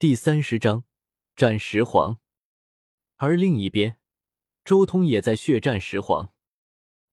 [0.00, 0.84] 第三十章
[1.36, 2.20] 战石皇。
[3.16, 3.98] 而另一边，
[4.64, 6.32] 周通也在血战石皇。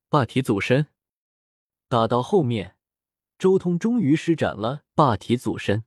[0.08, 0.88] 霸体祖身
[1.90, 2.78] 打到后面，
[3.38, 5.84] 周通终于施展了霸体祖身，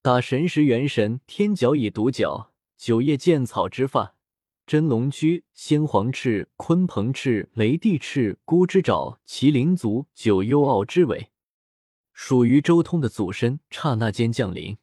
[0.00, 4.14] 打神识元神天角以独角九叶剑草之发
[4.64, 11.32] 真龙躯仙皇翅鲲鹏翅雷帝翅孤之爪麒麟足九幽傲之尾，
[12.12, 14.78] 属于周通的祖身刹那间降临。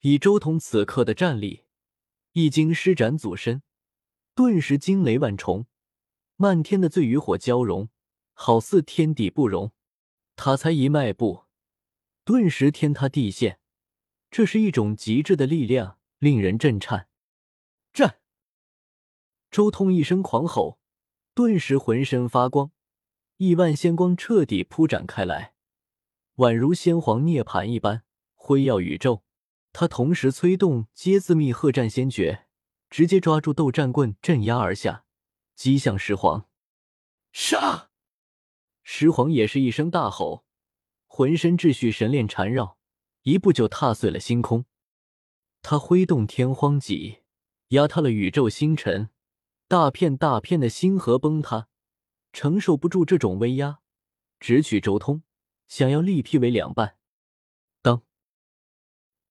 [0.00, 1.64] 以周通此刻的战力，
[2.32, 3.62] 一经施展祖身，
[4.34, 5.66] 顿时惊雷万重，
[6.36, 7.90] 漫天的醉与火交融，
[8.32, 9.72] 好似天地不容。
[10.36, 11.44] 他才一迈步，
[12.24, 13.60] 顿时天塌地陷。
[14.30, 17.08] 这是一种极致的力量，令人震颤。
[17.92, 18.20] 战！
[19.50, 20.78] 周通一声狂吼，
[21.34, 22.70] 顿时浑身发光，
[23.36, 25.52] 亿万仙光彻底铺展开来，
[26.36, 29.24] 宛如仙皇涅槃一般，辉耀宇宙。
[29.72, 32.46] 他同时催动阶字密鹤战仙诀，
[32.88, 35.04] 直接抓住斗战棍镇压而下，
[35.54, 36.48] 击向石皇。
[37.32, 37.90] 杀！
[38.82, 40.44] 石皇也是一声大吼，
[41.06, 42.78] 浑身秩序神链缠绕，
[43.22, 44.64] 一步就踏碎了星空。
[45.62, 47.20] 他挥动天荒戟，
[47.68, 49.10] 压塌了宇宙星辰，
[49.68, 51.68] 大片大片的星河崩塌，
[52.32, 53.80] 承受不住这种威压，
[54.40, 55.22] 直取周通，
[55.68, 56.96] 想要力劈为两半。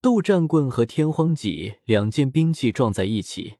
[0.01, 3.57] 斗战棍和天荒戟两件兵器撞在一起，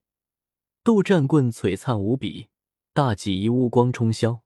[0.84, 2.48] 斗战棍璀璨无比，
[2.94, 4.40] 大戟一乌光冲霄。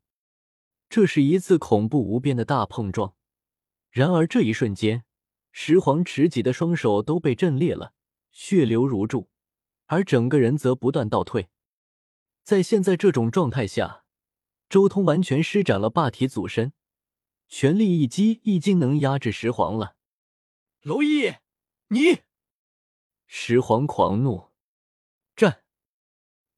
[0.90, 3.14] 这是一次恐怖无边的大碰撞。
[3.92, 5.04] 然而这一瞬间，
[5.52, 7.94] 石皇持戟的双手都被震裂了，
[8.32, 9.30] 血流如注，
[9.86, 11.50] 而整个人则不断倒退。
[12.42, 14.04] 在现在这种状态下，
[14.68, 16.74] 周通完全施展了霸体祖身，
[17.48, 19.96] 全力一击已经能压制石皇了。
[20.82, 21.36] 蝼蚁！
[21.88, 22.24] 你，
[23.28, 24.52] 石皇狂怒，
[25.36, 25.64] 战！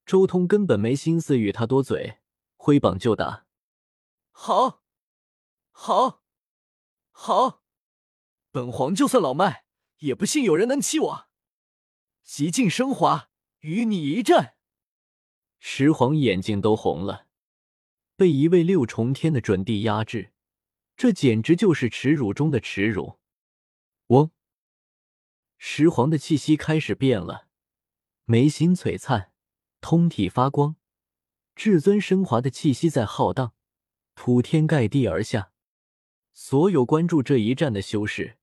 [0.06, 2.20] 周通根本没心思与他多嘴，
[2.56, 3.48] 挥膀就打。
[4.32, 4.84] 好，
[5.72, 6.24] 好，
[7.12, 7.64] 好！
[8.52, 9.66] 本皇就算老迈，
[9.98, 11.28] 也不信有人能欺我。
[12.24, 14.56] 极尽升华，与你一战！
[15.60, 17.28] 石皇眼睛都红了，
[18.16, 20.32] 被一位六重天的准帝压制，
[20.96, 23.20] 这简直就是耻辱中的耻辱。
[24.08, 24.32] 嗡。
[25.58, 27.48] 石皇的气息开始变了，
[28.26, 29.32] 眉心璀璨，
[29.82, 30.76] 通体发光，
[31.56, 33.54] 至尊升华的气息在浩荡，
[34.14, 35.52] 铺天盖地而下。
[36.34, 38.38] 所有关注这一战的修士，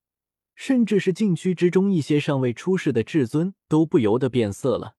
[0.54, 4.96] 甚至是禁区之中一些尚未出世的至尊，都不由得变色了。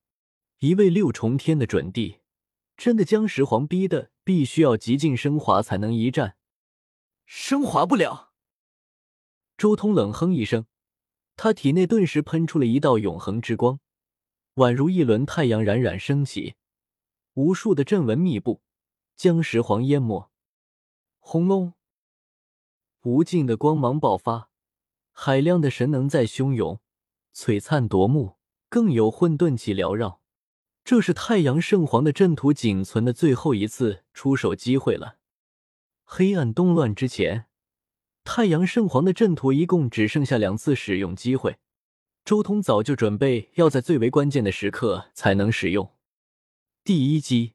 [0.59, 2.19] 一位六重天的准帝，
[2.77, 6.37] 真的将石皇逼得必须要极尽升华才能一战，
[7.25, 8.31] 升华不了。
[9.57, 10.65] 周通冷哼一声。
[11.35, 13.79] 他体内顿时喷出了一道永恒之光，
[14.55, 16.55] 宛如一轮太阳冉冉升起，
[17.33, 18.61] 无数的阵纹密布，
[19.15, 20.29] 将石皇淹没。
[21.19, 21.73] 轰隆！
[23.01, 24.49] 无尽的光芒爆发，
[25.11, 26.79] 海量的神能在汹涌，
[27.35, 28.37] 璀璨夺目，
[28.69, 30.21] 更有混沌气缭绕。
[30.85, 35.17] 这是太阳圣皇的阵图仅存的最后一次出手机会了。
[36.03, 37.47] 黑暗动乱之前。
[38.23, 41.57] 太阳圣皇的阵图一共只剩下两次使用机会，
[42.23, 45.91] 周通早就准备要在最为关键的时刻才能使用。
[46.83, 47.53] 第一击，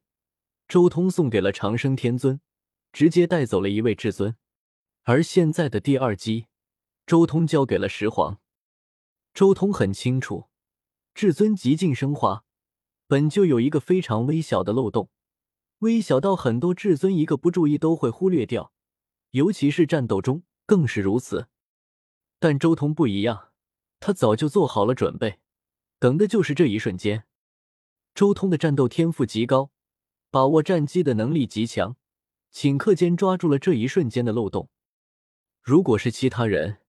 [0.68, 2.40] 周通送给了长生天尊，
[2.92, 4.34] 直接带走了一位至尊；
[5.04, 6.46] 而现在的第二击，
[7.06, 8.38] 周通交给了石皇。
[9.32, 10.48] 周通很清楚，
[11.14, 12.44] 至尊极尽升华
[13.06, 15.08] 本就有一个非常微小的漏洞，
[15.78, 18.72] 微小到很多至尊一个不注意都会忽略掉，
[19.30, 20.42] 尤其是战斗中。
[20.68, 21.48] 更是如此，
[22.38, 23.52] 但周通不一样，
[24.00, 25.40] 他早就做好了准备，
[25.98, 27.24] 等的就是这一瞬间。
[28.14, 29.70] 周通的战斗天赋极高，
[30.30, 31.96] 把握战机的能力极强，
[32.52, 34.68] 顷刻间抓住了这一瞬间的漏洞。
[35.62, 36.82] 如果是其他人，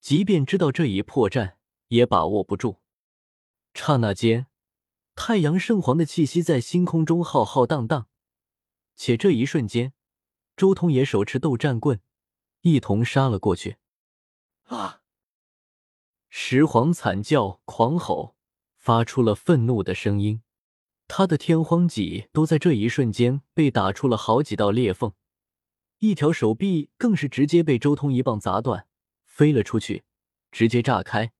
[0.00, 1.56] 即便知道这一破绽，
[1.88, 2.80] 也把握不住。
[3.74, 4.46] 刹那间，
[5.16, 8.06] 太阳圣皇的气息在星空中浩浩荡荡，
[8.94, 9.94] 且这一瞬间，
[10.56, 12.00] 周通也手持斗战棍。
[12.68, 13.76] 一同杀了过去！
[14.64, 15.00] 啊！
[16.28, 18.34] 石皇惨叫、狂吼，
[18.76, 20.42] 发出了愤怒的声音。
[21.06, 25.12] 他的天荒戟都在这一瞬间被打出了好几道裂缝，
[26.00, 28.88] 一条手臂更是直接被周通一棒砸断，
[29.24, 30.02] 飞了出去，
[30.50, 31.32] 直接炸开。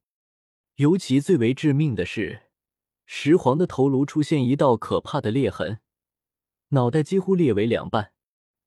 [0.76, 2.42] 尤其最为致命的是，
[3.04, 5.80] 石皇的头颅出现一道可怕的裂痕，
[6.68, 8.12] 脑袋几乎裂为两半，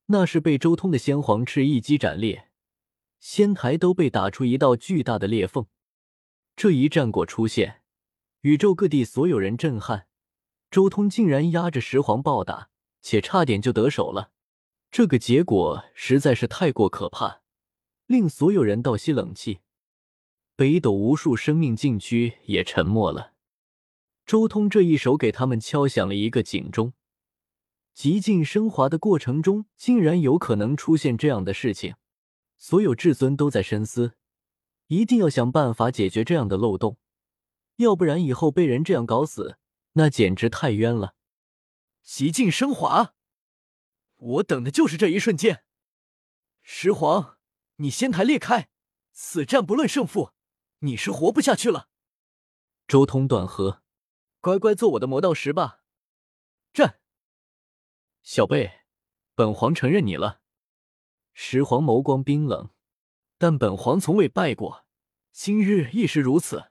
[0.08, 2.48] 那是被周通的先皇翅一击斩裂。
[3.20, 5.66] 仙台都被打出一道巨大的裂缝，
[6.56, 7.82] 这一战果出现，
[8.40, 10.06] 宇宙各地所有人震撼，
[10.70, 12.70] 周通竟然压着石皇暴打，
[13.02, 14.32] 且差点就得手了。
[14.90, 17.42] 这个结果实在是太过可怕，
[18.06, 19.60] 令所有人倒吸冷气。
[20.56, 23.34] 北斗无数生命禁区也沉默了。
[24.24, 26.94] 周通这一手给他们敲响了一个警钟：
[27.94, 31.94] 极尽升华的过程中，竟然有可能出现这样的事情。
[32.60, 34.18] 所有至尊都在深思，
[34.88, 36.98] 一定要想办法解决这样的漏洞，
[37.76, 39.56] 要不然以后被人这样搞死，
[39.94, 41.14] 那简直太冤了。
[42.02, 43.14] 极尽升华。
[44.16, 45.64] 我等的就是这一瞬间，
[46.60, 47.38] 石皇，
[47.76, 48.68] 你仙台裂开，
[49.10, 50.32] 此战不论胜负，
[50.80, 51.88] 你是活不下去了。
[52.86, 53.82] 周通断喝
[54.42, 55.80] ：“乖乖做我的魔道石吧！”
[56.74, 57.00] 战，
[58.22, 58.82] 小贝，
[59.34, 60.39] 本皇承认你了。
[61.32, 62.70] 石皇眸光冰冷，
[63.38, 64.84] 但本皇从未败过，
[65.32, 66.70] 今日亦是如此。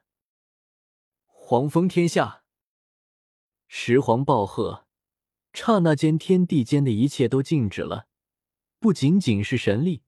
[1.25, 2.43] 黄封天下，
[3.67, 4.85] 石皇暴喝。
[5.51, 8.07] 刹那间，天地间的一切都静止了，
[8.79, 10.03] 不仅仅是神力，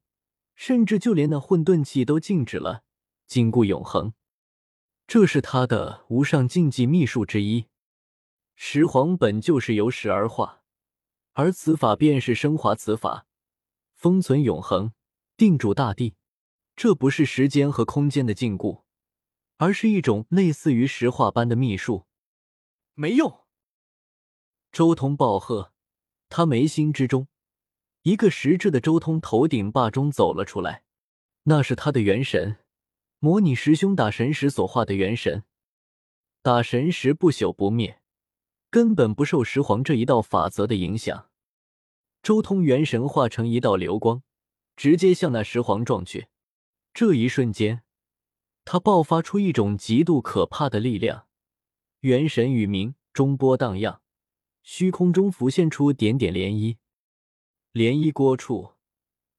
[0.53, 2.83] 甚至就连那混沌气都静止了，
[3.25, 4.13] 禁锢永恒。
[5.07, 7.65] 这是他的无上禁忌秘术之一。
[8.55, 10.61] 石皇本就是由石而化，
[11.33, 13.25] 而此法便是升华此法，
[14.01, 14.93] 封存永恒，
[15.37, 16.15] 定住大地。
[16.75, 18.81] 这不是时间和空间的禁锢，
[19.57, 22.07] 而是一种类似于石化般的秘术。
[22.95, 23.41] 没用。
[24.71, 25.71] 周通暴喝，
[26.29, 27.27] 他眉心之中，
[28.01, 30.83] 一个实质的周通头顶霸中走了出来，
[31.43, 32.57] 那是他的元神，
[33.19, 35.43] 模拟师兄打神时所化的元神。
[36.41, 38.01] 打神石不朽不灭，
[38.71, 41.27] 根本不受石皇这一道法则的影响。
[42.21, 44.21] 周通元神化成一道流光，
[44.75, 46.27] 直接向那石皇撞去。
[46.93, 47.83] 这一瞬间，
[48.63, 51.27] 他爆发出一种极度可怕的力量，
[52.01, 54.01] 元神与明中波荡漾。
[54.61, 56.77] 虚空中浮现出点点涟漪，
[57.73, 58.73] 涟漪过处，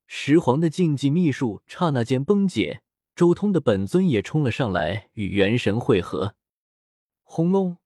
[0.08, 2.82] 石皇的禁忌秘术刹那间崩解，
[3.14, 6.34] 周通的本尊也冲了上来，与元神汇合。
[7.23, 7.76] 轰隆！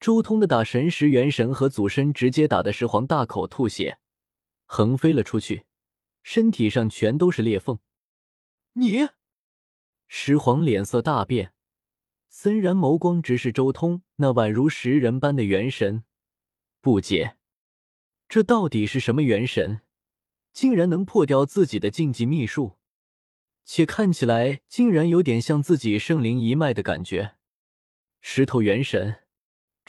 [0.00, 3.98] 周通的打神石元神和祖身直接打的石皇大口吐血，
[4.64, 5.66] 横飞了出去，
[6.22, 7.78] 身体上全都是裂缝。
[8.72, 9.10] 你，
[10.08, 11.52] 石皇脸色大变，
[12.30, 16.04] 森然眸光直视周通那宛如石人般的元神。
[16.80, 17.36] 不解，
[18.26, 19.82] 这到底是什么元神，
[20.50, 22.78] 竟然能破掉自己的禁忌秘术，
[23.66, 27.34] 且看起来竟然有点像自己圣灵一脉的感觉。
[28.22, 29.24] 石头元神，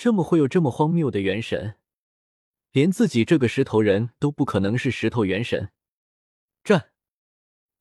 [0.03, 1.75] 这么会有这么荒谬的元神？
[2.71, 5.71] 连自己这个石头人都不可能是石头元神。
[6.63, 6.92] 战，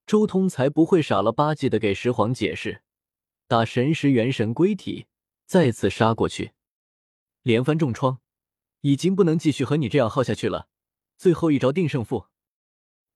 [0.05, 2.82] 周通才不会傻了吧唧的给石皇解释，
[3.46, 5.06] 打神石元神归体，
[5.46, 6.52] 再次杀过去，
[7.40, 8.20] 连番重创。
[8.82, 10.69] 已经不能继续和你这样耗下去了，
[11.16, 12.26] 最后一招定胜负。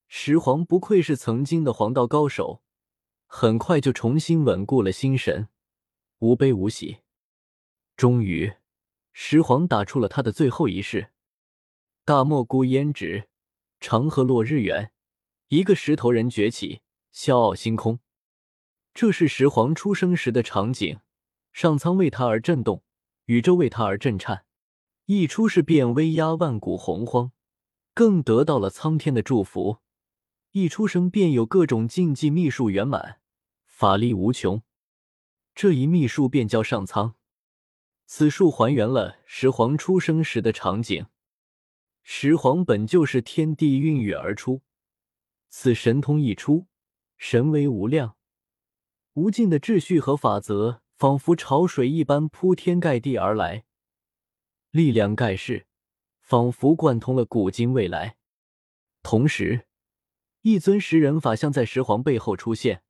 [0.08, 2.62] 石皇不愧是曾经的黄道高手，
[3.26, 5.50] 很快就重新稳固了心神，
[6.20, 7.00] 无悲无喜。
[7.98, 8.54] 终于，
[9.16, 11.12] 石皇打出了他的最后一式：
[12.04, 13.28] 大漠孤烟直，
[13.78, 14.90] 长河落日圆。
[15.48, 16.82] 一个石头人崛起，
[17.12, 18.00] 笑傲星空。
[18.92, 20.98] 这是石皇出生时的场景，
[21.52, 22.82] 上苍为他而震动，
[23.26, 24.46] 宇宙为他而震颤。
[25.04, 27.30] 一出世便威压万古洪荒，
[27.94, 29.78] 更得到了苍天的祝福。
[30.50, 33.20] 一出生便有各种禁忌秘术圆满，
[33.64, 34.60] 法力无穷。
[35.54, 37.14] 这一秘术便叫上苍。
[38.06, 41.06] 此术还原了石皇出生时的场景。
[42.02, 44.60] 石皇本就是天地孕育而出，
[45.48, 46.66] 此神通一出，
[47.16, 48.16] 神威无量，
[49.14, 53.64] 无尽的秩序和法则仿佛潮水一般铺天盖地而来。
[54.70, 55.66] 力量盖世，
[56.20, 58.18] 仿佛贯通了古今未来。
[59.02, 59.66] 同时，
[60.42, 62.82] 一尊食人法像在石皇背后出现，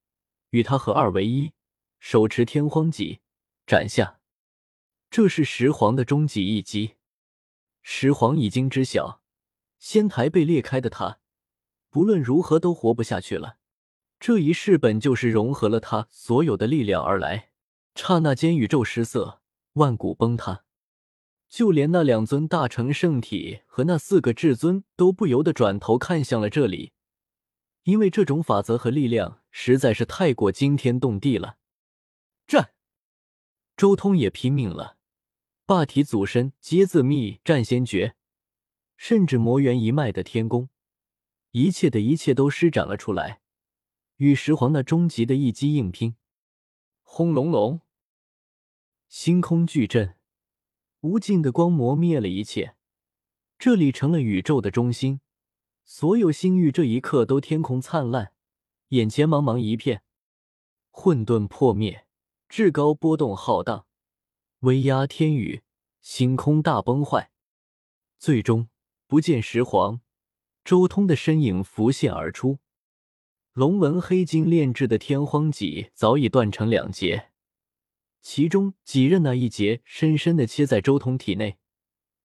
[0.51, 1.53] 与他合二为一，
[2.01, 3.21] 手持天荒戟
[3.65, 4.19] 斩下。
[5.17, 6.97] 这是石皇的终极一击。
[7.83, 9.23] 石皇已经知晓，
[9.79, 11.21] 仙台被裂开的他，
[11.89, 13.59] 不论如何都活不下去了。
[14.19, 17.51] 这一世本就是融合了他所有的力量而来。
[17.95, 19.41] 刹那间，宇宙失色，
[19.75, 20.65] 万古崩塌。
[21.49, 26.91] 就连那两尊大成圣体和那四个至尊都不由得转头看向了这里，
[27.85, 31.59] 因为这种法则和力量实在是太过惊天动地了。
[32.49, 32.73] 战，
[33.77, 34.94] 周通也拼命了，
[35.67, 38.17] 霸体祖身皆自秘战仙诀，
[38.99, 40.69] 甚至魔元一脉的天宫，
[41.53, 43.41] 一切的一切都施展了出来，
[44.17, 46.17] 与石皇那终极的一击硬拼。
[47.03, 47.81] 轰隆隆！
[49.09, 50.19] 星空巨震，
[51.01, 52.77] 无尽的光磨灭了一切，
[53.59, 55.23] 这里成了宇宙的中心，
[55.83, 58.35] 所有星域这一刻都天空灿烂，
[58.89, 60.03] 眼前茫茫一片，
[60.91, 62.07] 混沌破灭，
[62.51, 63.87] 至高波动浩荡，
[64.65, 65.61] 威压天宇，
[66.01, 67.31] 星空大崩坏，
[68.19, 68.71] 最终
[69.07, 70.01] 不见石皇，
[70.65, 72.61] 周通的身影浮现而出。
[73.53, 77.31] 龙纹黑金炼制的天荒戟早已断成两截，
[78.23, 81.59] 其中戟刃那一截深深的切在周通体内，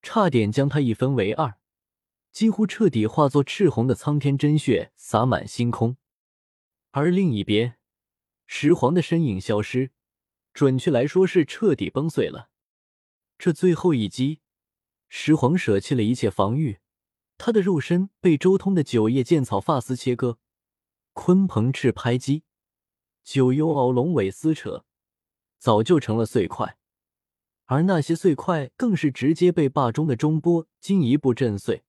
[0.01, 1.57] 差点将他一分为二，
[2.31, 5.97] 几乎彻底化作赤红的苍天真血洒满星空。
[6.91, 7.75] 而另一边，
[8.47, 9.91] 石皇的身影消失，
[10.53, 12.49] 准确来说是彻底崩碎了。
[13.37, 14.41] 这最后一击，
[15.07, 16.79] 石皇舍弃了一切防御，
[17.37, 20.37] 他的肉身被周通的九叶剑草发丝切割。
[21.13, 22.43] 鲲鹏翅拍击，
[23.23, 24.85] 九幽鳌龙尾撕扯，
[25.57, 26.77] 早就成了碎块。
[27.65, 31.83] 而那些碎块更是直接被霸中的中波进一步震碎，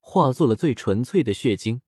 [0.00, 1.82] 化作了最纯粹的血晶。